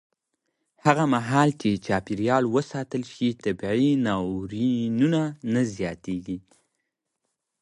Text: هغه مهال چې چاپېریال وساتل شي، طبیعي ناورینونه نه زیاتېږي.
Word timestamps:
هغه 0.85 1.03
مهال 1.13 1.49
چې 1.61 1.69
چاپېریال 1.85 2.43
وساتل 2.55 3.03
شي، 3.13 3.27
طبیعي 3.43 3.91
ناورینونه 4.07 5.21
نه 5.53 5.61
زیاتېږي. 5.75 6.37